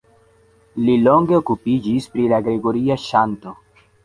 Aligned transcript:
Li 0.87 0.95
longe 1.01 1.37
okupiĝis 1.39 2.09
pri 2.15 2.27
la 2.33 2.41
gregoria 2.49 2.99
ĉanto. 3.05 3.55